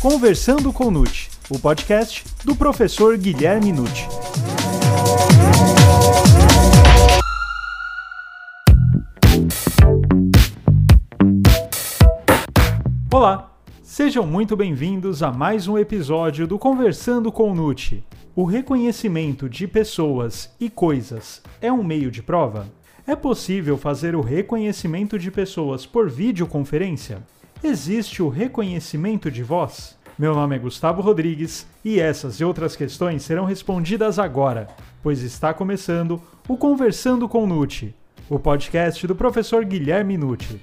[0.00, 4.06] Conversando com Nute, o podcast do professor Guilherme Nute.
[13.12, 18.04] Olá, sejam muito bem-vindos a mais um episódio do Conversando com Nute.
[18.36, 22.68] O reconhecimento de pessoas e coisas é um meio de prova?
[23.04, 27.20] É possível fazer o reconhecimento de pessoas por videoconferência?
[27.62, 29.97] Existe o reconhecimento de voz?
[30.18, 34.66] Meu nome é Gustavo Rodrigues e essas e outras questões serão respondidas agora,
[35.00, 37.94] pois está começando o Conversando com Nute,
[38.28, 40.60] o podcast do professor Guilherme Nute.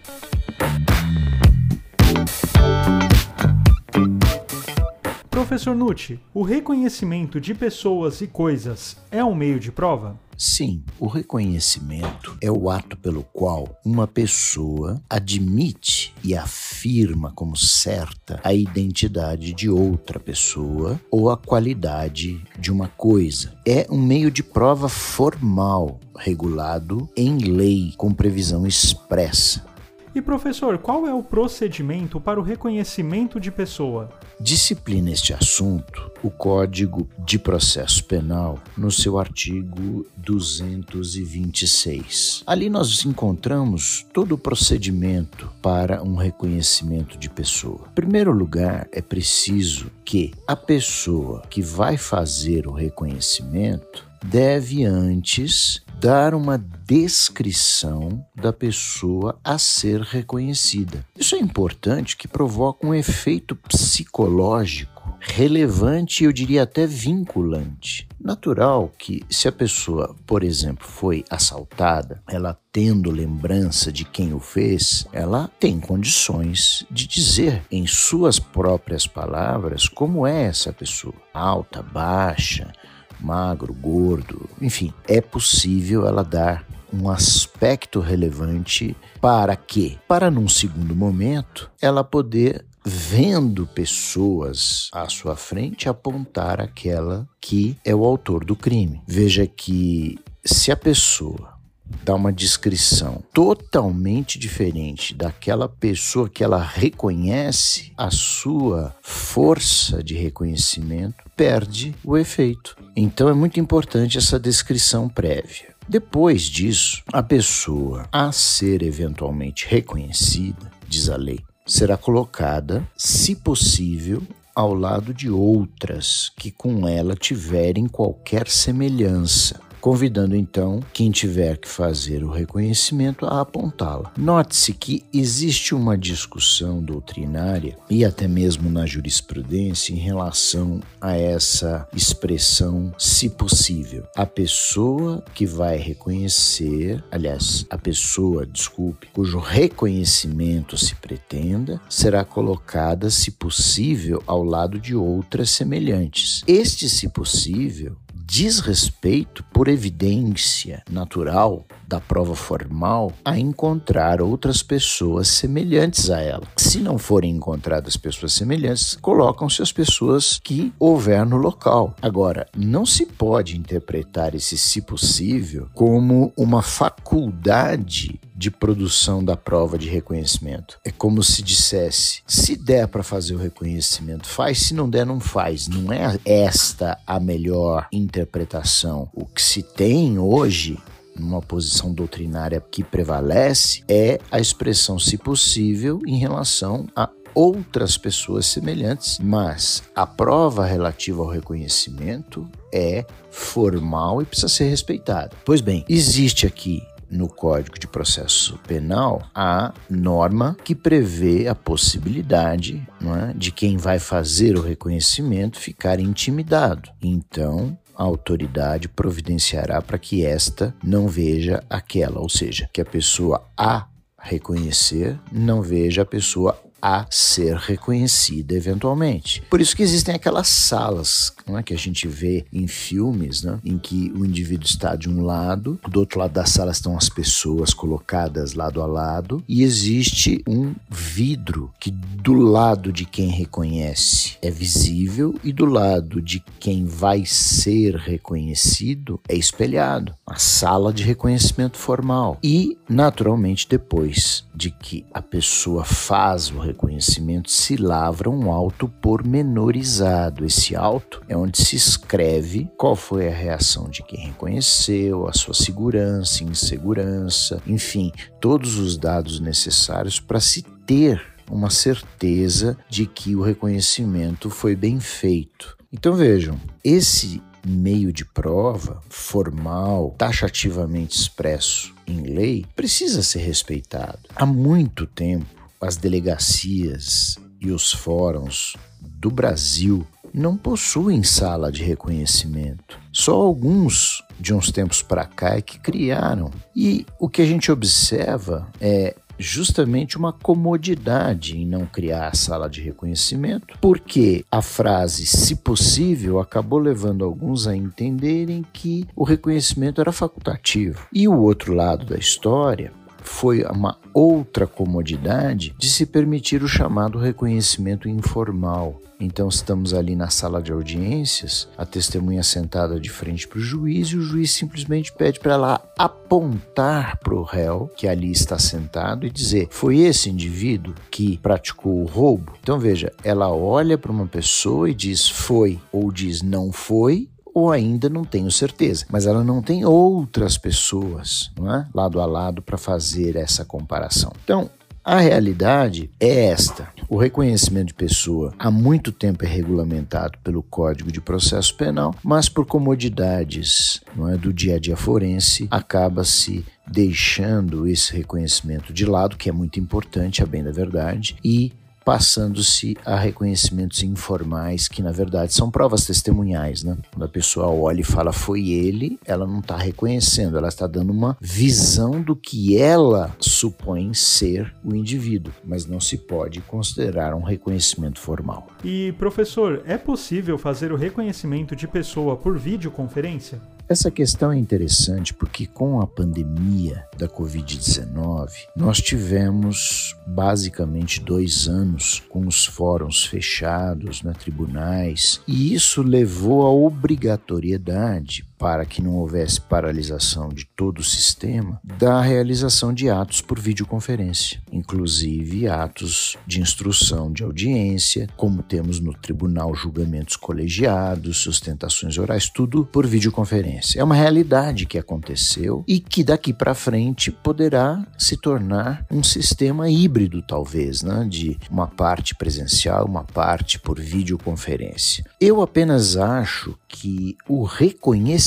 [5.46, 10.20] Professor Nucci, o reconhecimento de pessoas e coisas é um meio de prova?
[10.36, 18.40] Sim, o reconhecimento é o ato pelo qual uma pessoa admite e afirma como certa
[18.44, 23.54] a identidade de outra pessoa ou a qualidade de uma coisa.
[23.68, 29.75] É um meio de prova formal, regulado em lei, com previsão expressa.
[30.16, 34.10] E professor, qual é o procedimento para o reconhecimento de pessoa?
[34.40, 42.42] Disciplina este assunto o Código de Processo Penal no seu artigo 226.
[42.48, 47.82] Ali nós encontramos todo o procedimento para um reconhecimento de pessoa.
[47.92, 55.85] Em primeiro lugar, é preciso que a pessoa que vai fazer o reconhecimento deve antes
[56.00, 61.06] dar uma descrição da pessoa a ser reconhecida.
[61.18, 68.08] Isso é importante que provoca um efeito psicológico relevante e eu diria até vinculante.
[68.20, 74.40] Natural que, se a pessoa, por exemplo, foi assaltada, ela tendo lembrança de quem o
[74.40, 81.82] fez, ela tem condições de dizer em suas próprias palavras como é essa pessoa: alta,
[81.82, 82.72] baixa,
[83.20, 90.96] magro, gordo, enfim, é possível ela dar um aspecto relevante para que, para num segundo
[90.96, 98.56] momento, ela poder vendo pessoas à sua frente apontar aquela que é o autor do
[98.56, 99.02] crime.
[99.08, 101.55] Veja que se a pessoa
[102.04, 111.24] dá uma descrição totalmente diferente daquela pessoa que ela reconhece, a sua força de reconhecimento
[111.36, 112.78] perde o efeito.
[112.96, 115.76] Então é muito importante essa descrição prévia.
[115.88, 124.24] Depois disso, a pessoa a ser eventualmente reconhecida, diz a lei, será colocada, se possível,
[124.56, 131.68] ao lado de outras que com ela tiverem qualquer semelhança convidando então quem tiver que
[131.68, 134.12] fazer o reconhecimento a apontá-la.
[134.18, 141.88] Note-se que existe uma discussão doutrinária e até mesmo na jurisprudência em relação a essa
[141.96, 144.08] expressão, se possível.
[144.16, 153.12] A pessoa que vai reconhecer, aliás, a pessoa, desculpe, cujo reconhecimento se pretenda, será colocada,
[153.12, 156.42] se possível, ao lado de outras semelhantes.
[156.48, 157.96] Este, se possível,
[158.28, 166.44] diz respeito, por evidência natural da prova formal, a encontrar outras pessoas semelhantes a ela.
[166.58, 171.96] Se não forem encontradas pessoas semelhantes, colocam-se as pessoas que houver no local.
[172.02, 179.78] Agora, não se pode interpretar esse se possível como uma faculdade de produção da prova
[179.78, 180.78] de reconhecimento.
[180.84, 185.20] É como se dissesse: se der para fazer o reconhecimento, faz, se não der, não
[185.20, 185.68] faz.
[185.68, 189.10] Não é esta a melhor interpretação.
[189.14, 190.78] O que se tem hoje
[191.18, 198.46] numa posição doutrinária que prevalece é a expressão, se possível, em relação a outras pessoas
[198.46, 205.32] semelhantes, mas a prova relativa ao reconhecimento é formal e precisa ser respeitada.
[205.44, 212.86] Pois bem, existe aqui no Código de Processo Penal a norma que prevê a possibilidade
[213.02, 216.90] é, de quem vai fazer o reconhecimento ficar intimidado.
[217.02, 223.48] Então, a autoridade providenciará para que esta não veja aquela, ou seja, que a pessoa
[223.58, 223.88] a
[224.20, 229.42] reconhecer não veja a pessoa a ser reconhecida eventualmente.
[229.50, 233.80] Por isso que existem aquelas salas é, que a gente vê em filmes, né, em
[233.80, 237.74] que o indivíduo está de um lado, do outro lado da sala estão as pessoas
[237.74, 244.52] colocadas lado a lado, e existe um vidro que do lado de quem reconhece é
[244.52, 250.14] visível e do lado de quem vai ser reconhecido é espelhado.
[250.28, 252.38] A sala de reconhecimento formal.
[252.44, 260.46] E, naturalmente, depois de que a pessoa faz o reconhecimento se lavra um auto pormenorizado.
[260.46, 265.54] Esse auto é onde se escreve qual foi a reação de quem reconheceu, a sua
[265.54, 268.12] segurança, insegurança, enfim,
[268.42, 275.00] todos os dados necessários para se ter uma certeza de que o reconhecimento foi bem
[275.00, 275.78] feito.
[275.92, 284.20] Então vejam, esse meio de prova formal, taxativamente expresso em lei, precisa ser respeitado.
[284.36, 293.00] Há muito tempo, as delegacias e os fóruns do Brasil não possuem sala de reconhecimento.
[293.12, 296.52] Só alguns de uns tempos para cá é que criaram.
[296.76, 302.70] E o que a gente observa é justamente uma comodidade em não criar a sala
[302.70, 310.02] de reconhecimento, porque a frase se possível acabou levando alguns a entenderem que o reconhecimento
[310.02, 311.08] era facultativo.
[311.14, 312.92] E o outro lado da história
[313.28, 319.02] foi uma outra comodidade de se permitir o chamado reconhecimento informal.
[319.20, 324.10] Então estamos ali na sala de audiências, a testemunha sentada de frente para o juiz
[324.10, 329.26] e o juiz simplesmente pede para ela apontar para o réu que ali está sentado
[329.26, 332.54] e dizer: foi esse indivíduo que praticou o roubo?
[332.62, 337.72] Então veja, ela olha para uma pessoa e diz foi ou diz não foi ou
[337.72, 339.06] ainda não tenho certeza.
[339.10, 341.88] Mas ela não tem outras pessoas, não é?
[341.94, 344.34] lado a lado para fazer essa comparação.
[344.44, 344.70] Então,
[345.06, 346.90] a realidade é esta.
[347.08, 352.50] O reconhecimento de pessoa há muito tempo é regulamentado pelo Código de Processo Penal, mas
[352.50, 359.38] por comodidades não é, do dia a dia forense, acaba-se deixando esse reconhecimento de lado,
[359.38, 361.72] que é muito importante, a bem da verdade, e
[362.06, 366.96] passando-se a reconhecimentos informais, que na verdade são provas testemunhais, né?
[367.12, 371.12] Quando a pessoa olha e fala foi ele, ela não está reconhecendo, ela está dando
[371.12, 377.42] uma visão do que ela supõe ser o indivíduo, mas não se pode considerar um
[377.42, 378.68] reconhecimento formal.
[378.84, 383.60] E professor, é possível fazer o reconhecimento de pessoa por videoconferência?
[383.88, 392.24] Essa questão é interessante porque com a pandemia da Covid-19, nós tivemos basicamente dois anos
[392.28, 399.60] com os fóruns fechados, né, tribunais, e isso levou à obrigatoriedade para que não houvesse
[399.60, 407.32] paralisação de todo o sistema, da realização de atos por videoconferência, inclusive atos de instrução
[407.32, 414.00] de audiência, como temos no tribunal julgamentos colegiados, sustentações orais, tudo por videoconferência.
[414.00, 419.90] É uma realidade que aconteceu e que daqui para frente poderá se tornar um sistema
[419.90, 421.26] híbrido, talvez, né?
[421.30, 425.26] de uma parte presencial, uma parte por videoconferência.
[425.40, 428.45] Eu apenas acho que o reconhecimento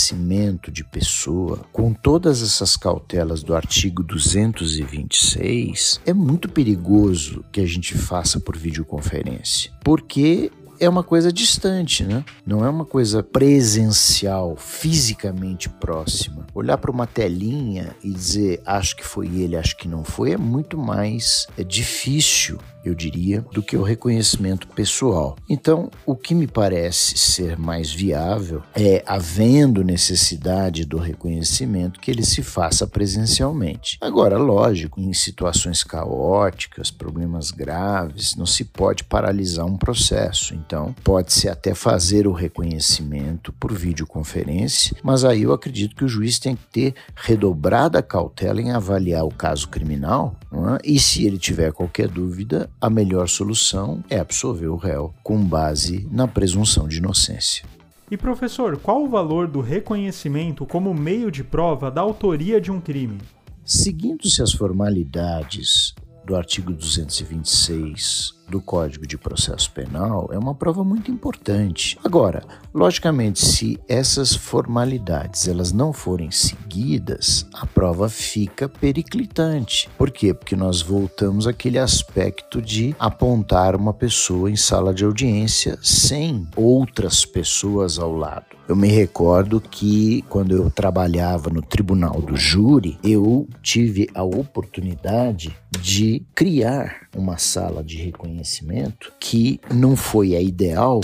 [0.71, 7.97] de pessoa, com todas essas cautelas do artigo 226, é muito perigoso que a gente
[7.97, 12.25] faça por videoconferência, porque é uma coisa distante, né?
[12.47, 16.47] Não é uma coisa presencial, fisicamente próxima.
[16.55, 20.37] Olhar para uma telinha e dizer acho que foi ele, acho que não foi, é
[20.37, 25.37] muito mais é difícil, eu diria, do que o reconhecimento pessoal.
[25.49, 32.25] Então, o que me parece ser mais viável é, havendo necessidade do reconhecimento, que ele
[32.25, 33.99] se faça presencialmente.
[34.01, 40.55] Agora, lógico, em situações caóticas, problemas graves, não se pode paralisar um processo.
[40.69, 46.39] Então, pode-se até fazer o reconhecimento por videoconferência, mas aí eu acredito que o juiz
[46.39, 50.79] tem que ter redobrada cautela em avaliar o caso criminal é?
[50.85, 56.07] e, se ele tiver qualquer dúvida, a melhor solução é absolver o réu com base
[56.13, 57.65] na presunção de inocência.
[58.11, 62.79] E professor, qual o valor do reconhecimento como meio de prova da autoria de um
[62.79, 63.17] crime?
[63.65, 65.95] Seguindo-se as formalidades
[66.27, 71.99] do artigo 226 do Código de Processo Penal é uma prova muito importante.
[72.05, 79.89] Agora, logicamente, se essas formalidades elas não forem seguidas, a prova fica periclitante.
[79.97, 80.33] Por quê?
[80.33, 87.25] Porque nós voltamos àquele aspecto de apontar uma pessoa em sala de audiência sem outras
[87.25, 88.59] pessoas ao lado.
[88.69, 95.57] Eu me recordo que quando eu trabalhava no tribunal do júri, eu tive a oportunidade
[95.81, 98.38] de criar uma sala de reconhecimento
[99.21, 101.01] que não foi a ideal,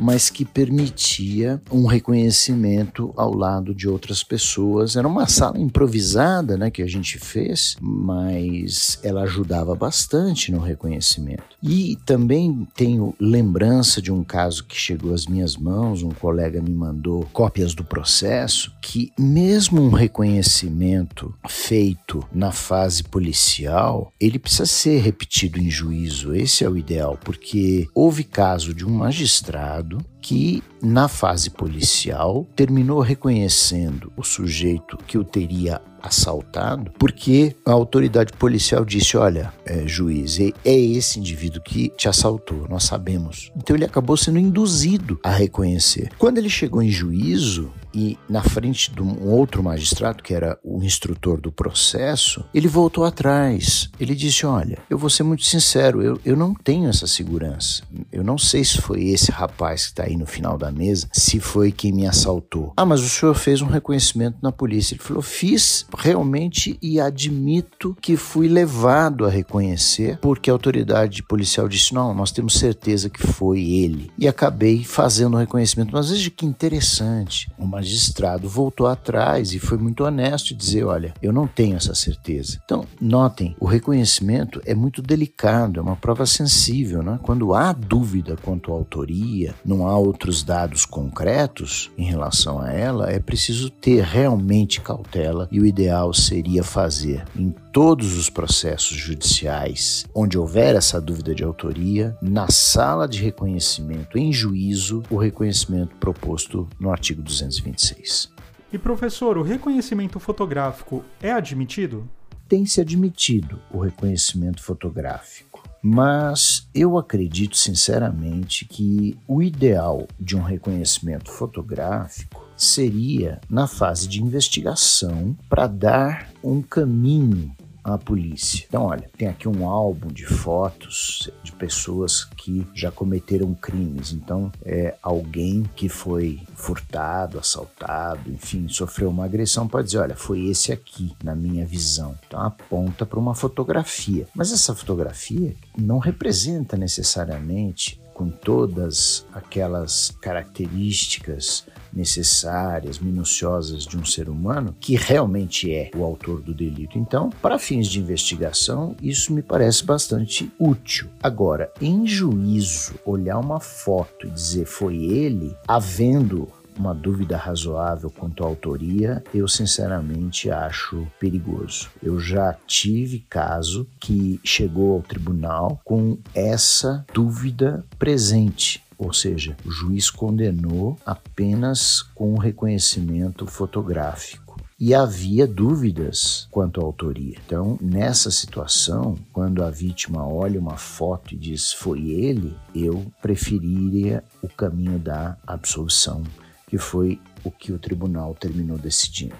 [0.00, 4.96] mas que permitia um reconhecimento ao lado de outras pessoas.
[4.96, 11.44] Era uma sala improvisada, né, que a gente fez, mas ela ajudava bastante no reconhecimento.
[11.62, 16.72] E também tenho lembrança de um caso que chegou às minhas mãos, um colega me
[16.72, 25.00] mandou cópias do processo, que mesmo um reconhecimento feito na fase policial, ele precisa ser
[25.00, 26.34] repetido em juízo.
[26.34, 32.46] Esse é o ideal, porque houve caso de um magistrado errado que, na fase policial,
[32.54, 39.86] terminou reconhecendo o sujeito que o teria assaltado, porque a autoridade policial disse: Olha, é,
[39.86, 43.50] juiz, é, é esse indivíduo que te assaltou, nós sabemos.
[43.56, 46.10] Então ele acabou sendo induzido a reconhecer.
[46.18, 50.82] Quando ele chegou em juízo, e na frente de um outro magistrado, que era o
[50.82, 53.90] instrutor do processo, ele voltou atrás.
[53.98, 57.82] Ele disse: Olha, eu vou ser muito sincero, eu, eu não tenho essa segurança.
[58.12, 61.72] Eu não sei se foi esse rapaz que está no final da mesa, se foi
[61.72, 62.72] quem me assaltou.
[62.76, 64.94] Ah, mas o senhor fez um reconhecimento na polícia.
[64.94, 71.68] Ele falou: Fiz realmente e admito que fui levado a reconhecer, porque a autoridade policial
[71.68, 74.10] disse: Não, nós temos certeza que foi ele.
[74.18, 75.90] E acabei fazendo o reconhecimento.
[75.92, 77.50] Mas veja que interessante.
[77.58, 81.94] Uma magistrado voltou atrás e foi muito honesto e dizer: olha, eu não tenho essa
[81.94, 82.60] certeza.
[82.64, 87.18] Então, notem, o reconhecimento é muito delicado, é uma prova sensível, né?
[87.22, 93.10] Quando há dúvida quanto à autoria, não há outros dados concretos em relação a ela,
[93.10, 100.04] é preciso ter realmente cautela e o ideal seria fazer em todos os processos judiciais
[100.14, 106.68] onde houver essa dúvida de autoria, na sala de reconhecimento em juízo, o reconhecimento proposto
[106.78, 108.30] no artigo 226.
[108.72, 112.08] E professor, o reconhecimento fotográfico é admitido?
[112.48, 115.49] Tem se admitido o reconhecimento fotográfico.
[115.82, 124.22] Mas eu acredito sinceramente que o ideal de um reconhecimento fotográfico seria na fase de
[124.22, 128.64] investigação para dar um caminho à polícia.
[128.68, 134.12] Então, olha, tem aqui um álbum de fotos de pessoas que já cometeram crimes.
[134.12, 140.46] Então, é alguém que foi furtado, assaltado, enfim, sofreu uma agressão, pode dizer, olha, foi
[140.46, 142.16] esse aqui, na minha visão.
[142.26, 144.26] Então, aponta para uma fotografia.
[144.34, 154.28] Mas essa fotografia não representa necessariamente com todas aquelas características necessárias, minuciosas de um ser
[154.28, 156.98] humano, que realmente é o autor do delito.
[156.98, 161.08] Então, para fins de investigação, isso me parece bastante útil.
[161.22, 166.48] Agora, em juízo, olhar uma foto e dizer foi ele, havendo
[166.80, 171.90] uma dúvida razoável quanto à autoria, eu sinceramente acho perigoso.
[172.02, 178.82] Eu já tive caso que chegou ao tribunal com essa dúvida presente.
[179.00, 186.84] Ou seja, o juiz condenou apenas com o reconhecimento fotográfico e havia dúvidas quanto à
[186.84, 187.38] autoria.
[187.46, 194.22] Então, nessa situação, quando a vítima olha uma foto e diz foi ele, eu preferiria
[194.42, 196.22] o caminho da absolução
[196.66, 199.34] que foi o que o tribunal terminou decidindo.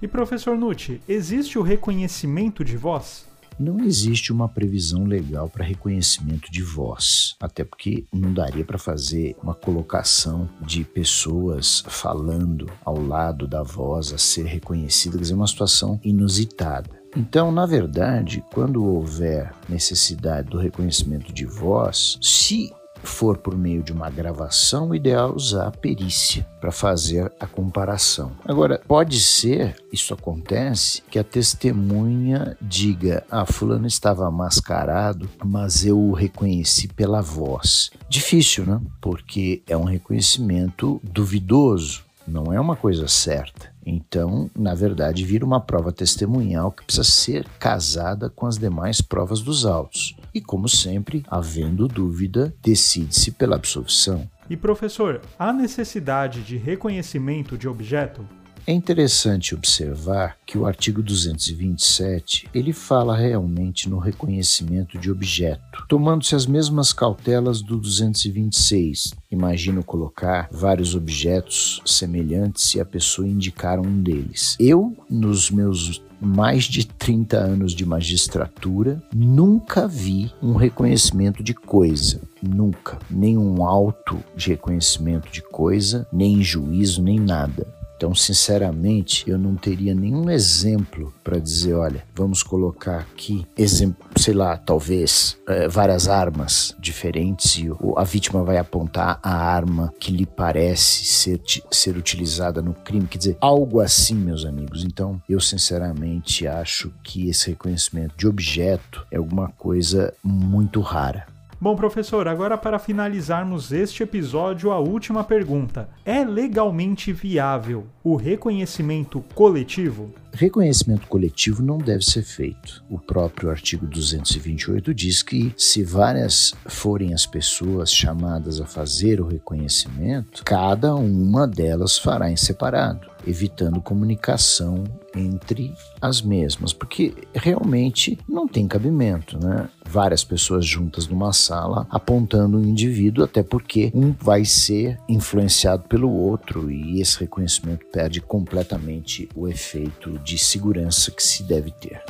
[0.00, 3.23] E professor Nucci, existe o reconhecimento de voz?
[3.58, 9.36] Não existe uma previsão legal para reconhecimento de voz, até porque não daria para fazer
[9.42, 15.46] uma colocação de pessoas falando ao lado da voz a ser reconhecida, quer dizer, uma
[15.46, 16.90] situação inusitada.
[17.16, 22.72] Então, na verdade, quando houver necessidade do reconhecimento de voz, se
[23.04, 27.46] for por meio de uma gravação, o ideal é usar a perícia para fazer a
[27.46, 28.32] comparação.
[28.44, 35.98] Agora, pode ser, isso acontece, que a testemunha diga: Ah, Fulano estava mascarado, mas eu
[35.98, 37.90] o reconheci pela voz.
[38.08, 38.80] Difícil, né?
[39.00, 43.72] Porque é um reconhecimento duvidoso, não é uma coisa certa.
[43.86, 49.40] Então, na verdade, vira uma prova testemunhal que precisa ser casada com as demais provas
[49.40, 50.16] dos autos.
[50.34, 54.28] E, como sempre, havendo dúvida, decide-se pela absolvição.
[54.50, 58.26] E, professor, há necessidade de reconhecimento de objeto?
[58.66, 66.34] É interessante observar que o artigo 227 ele fala realmente no reconhecimento de objeto, tomando-se
[66.34, 69.12] as mesmas cautelas do 226.
[69.30, 74.56] Imagino colocar vários objetos semelhantes e a pessoa indicar um deles.
[74.58, 82.18] Eu, nos meus mais de 30 anos de magistratura, nunca vi um reconhecimento de coisa.
[82.42, 82.98] Nunca.
[83.10, 87.83] Nem um auto de reconhecimento de coisa, nem juízo, nem nada.
[88.04, 94.34] Então, sinceramente, eu não teria nenhum exemplo para dizer, olha, vamos colocar aqui, exemplo, sei
[94.34, 100.26] lá, talvez é, várias armas diferentes e a vítima vai apontar a arma que lhe
[100.26, 103.06] parece ser, ser utilizada no crime.
[103.06, 104.84] Quer dizer, algo assim, meus amigos.
[104.84, 111.32] Então, eu sinceramente acho que esse reconhecimento de objeto é alguma coisa muito rara.
[111.64, 119.24] Bom, professor, agora para finalizarmos este episódio, a última pergunta: é legalmente viável o reconhecimento
[119.34, 120.12] coletivo?
[120.30, 122.84] Reconhecimento coletivo não deve ser feito.
[122.90, 129.26] O próprio artigo 228 diz que, se várias forem as pessoas chamadas a fazer o
[129.26, 138.48] reconhecimento, cada uma delas fará em separado evitando comunicação entre as mesmas, porque realmente não
[138.48, 139.68] tem cabimento, né?
[139.86, 146.10] Várias pessoas juntas numa sala apontando um indivíduo, até porque um vai ser influenciado pelo
[146.10, 152.02] outro e esse reconhecimento perde completamente o efeito de segurança que se deve ter.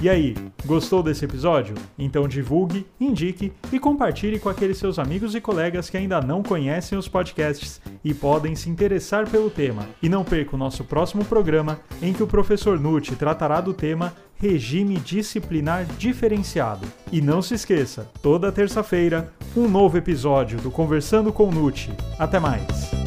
[0.00, 0.34] E aí,
[0.66, 1.74] gostou desse episódio?
[1.98, 6.98] Então divulgue, indique e compartilhe com aqueles seus amigos e colegas que ainda não conhecem
[6.98, 9.88] os podcasts e podem se interessar pelo tema.
[10.02, 14.12] E não perca o nosso próximo programa, em que o professor Nutti tratará do tema
[14.36, 16.86] Regime Disciplinar Diferenciado.
[17.10, 21.90] E não se esqueça, toda terça-feira, um novo episódio do Conversando com Nutti.
[22.18, 23.05] Até mais!